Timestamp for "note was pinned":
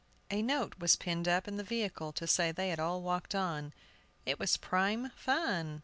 0.41-1.27